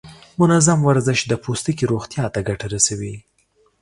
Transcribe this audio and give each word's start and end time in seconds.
منظم 0.39 0.79
ورزش 0.87 1.19
د 1.27 1.33
پوستکي 1.43 1.85
روغتیا 1.91 2.25
ته 2.33 2.39
ګټه 2.47 2.67
رسوي. 2.73 3.15